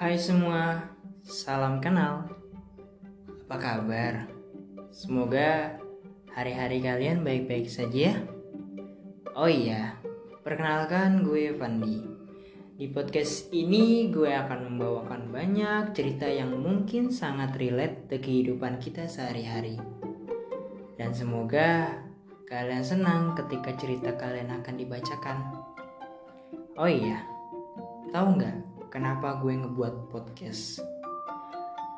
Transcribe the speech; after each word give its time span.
Hai 0.00 0.16
semua, 0.16 0.80
salam 1.20 1.76
kenal. 1.76 2.24
Apa 3.44 3.56
kabar? 3.60 4.32
Semoga 4.88 5.76
hari-hari 6.32 6.80
kalian 6.80 7.20
baik-baik 7.20 7.68
saja 7.68 8.08
ya. 8.08 8.14
Oh 9.36 9.44
iya, 9.44 10.00
perkenalkan 10.40 11.20
gue 11.20 11.52
Fandi. 11.52 12.00
Di 12.80 12.88
podcast 12.88 13.52
ini 13.52 14.08
gue 14.08 14.32
akan 14.32 14.72
membawakan 14.72 15.36
banyak 15.36 15.92
cerita 15.92 16.24
yang 16.24 16.56
mungkin 16.56 17.12
sangat 17.12 17.60
relate 17.60 18.08
ke 18.08 18.24
kehidupan 18.24 18.80
kita 18.80 19.04
sehari-hari. 19.04 19.76
Dan 20.96 21.12
semoga 21.12 21.92
kalian 22.48 22.80
senang 22.80 23.36
ketika 23.36 23.76
cerita 23.76 24.16
kalian 24.16 24.48
akan 24.64 24.80
dibacakan. 24.80 25.60
Oh 26.80 26.88
iya, 26.88 27.20
tahu 28.16 28.40
nggak 28.40 28.69
kenapa 28.90 29.38
gue 29.38 29.54
ngebuat 29.54 30.10
podcast? 30.10 30.82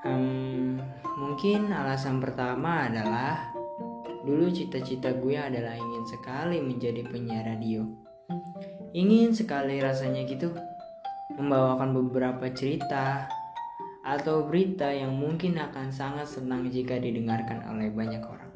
Hmm, 0.05 0.77
mungkin 1.17 1.73
alasan 1.73 2.21
pertama 2.21 2.87
adalah 2.87 3.51
dulu 4.23 4.53
cita-cita 4.53 5.17
gue 5.17 5.35
adalah 5.35 5.73
ingin 5.75 6.05
sekali 6.05 6.61
menjadi 6.61 7.03
penyiar 7.09 7.49
radio. 7.49 7.83
Ingin 8.93 9.33
sekali 9.33 9.81
rasanya 9.81 10.29
gitu 10.29 10.53
membawakan 11.41 11.97
beberapa 11.97 12.53
cerita 12.53 13.25
atau 14.05 14.45
berita 14.45 14.93
yang 14.93 15.17
mungkin 15.17 15.57
akan 15.57 15.89
sangat 15.89 16.29
senang 16.29 16.69
jika 16.69 17.01
didengarkan 17.01 17.65
oleh 17.73 17.89
banyak 17.89 18.21
orang. 18.21 18.53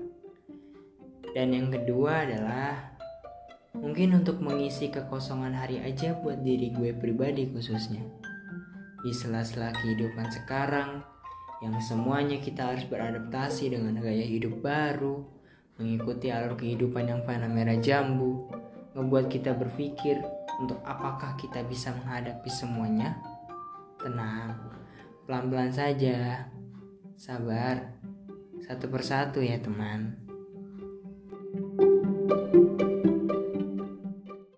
Dan 1.32 1.56
yang 1.56 1.68
kedua 1.72 2.28
adalah 2.28 2.95
mungkin 3.80 4.16
untuk 4.22 4.40
mengisi 4.40 4.88
kekosongan 4.88 5.52
hari 5.52 5.80
aja 5.80 6.16
buat 6.18 6.40
diri 6.40 6.72
gue 6.72 6.96
pribadi 6.96 7.48
khususnya. 7.48 8.02
Di 9.04 9.12
sela-sela 9.14 9.70
kehidupan 9.76 10.28
sekarang 10.32 11.04
yang 11.64 11.76
semuanya 11.80 12.36
kita 12.42 12.74
harus 12.74 12.84
beradaptasi 12.84 13.72
dengan 13.72 13.96
gaya 14.00 14.24
hidup 14.24 14.60
baru, 14.60 15.24
mengikuti 15.80 16.28
alur 16.28 16.56
kehidupan 16.56 17.08
yang 17.08 17.20
fana 17.24 17.48
merah 17.48 17.80
jambu, 17.80 18.48
ngebuat 18.96 19.28
kita 19.28 19.56
berpikir 19.56 20.20
untuk 20.60 20.80
apakah 20.84 21.36
kita 21.36 21.64
bisa 21.64 21.92
menghadapi 21.96 22.48
semuanya? 22.48 23.16
Tenang, 24.00 24.56
pelan-pelan 25.28 25.72
saja. 25.72 26.48
Sabar. 27.16 27.96
Satu 28.60 28.88
persatu 28.88 29.40
ya 29.40 29.60
teman. 29.60 30.25